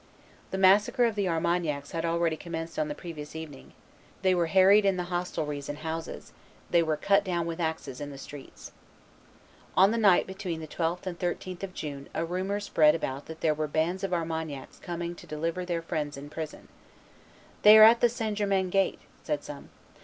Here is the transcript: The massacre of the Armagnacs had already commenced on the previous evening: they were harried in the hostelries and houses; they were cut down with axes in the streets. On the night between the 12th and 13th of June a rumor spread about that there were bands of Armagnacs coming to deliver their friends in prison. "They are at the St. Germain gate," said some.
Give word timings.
The 0.49 0.57
massacre 0.57 1.05
of 1.05 1.13
the 1.13 1.29
Armagnacs 1.29 1.91
had 1.91 2.05
already 2.05 2.35
commenced 2.35 2.79
on 2.79 2.87
the 2.87 2.95
previous 2.95 3.35
evening: 3.35 3.73
they 4.23 4.33
were 4.33 4.47
harried 4.47 4.83
in 4.83 4.97
the 4.97 5.03
hostelries 5.13 5.69
and 5.69 5.77
houses; 5.77 6.33
they 6.71 6.81
were 6.81 6.97
cut 6.97 7.23
down 7.23 7.45
with 7.45 7.59
axes 7.59 8.01
in 8.01 8.09
the 8.09 8.17
streets. 8.17 8.71
On 9.77 9.91
the 9.91 9.99
night 9.99 10.25
between 10.25 10.59
the 10.59 10.67
12th 10.67 11.05
and 11.05 11.19
13th 11.19 11.61
of 11.61 11.75
June 11.75 12.09
a 12.15 12.25
rumor 12.25 12.59
spread 12.59 12.95
about 12.95 13.27
that 13.27 13.41
there 13.41 13.53
were 13.53 13.67
bands 13.67 14.03
of 14.03 14.11
Armagnacs 14.11 14.79
coming 14.79 15.13
to 15.13 15.27
deliver 15.27 15.65
their 15.65 15.83
friends 15.83 16.17
in 16.17 16.31
prison. 16.31 16.67
"They 17.61 17.77
are 17.77 17.83
at 17.83 18.01
the 18.01 18.09
St. 18.09 18.35
Germain 18.35 18.71
gate," 18.71 19.01
said 19.23 19.43
some. 19.43 19.69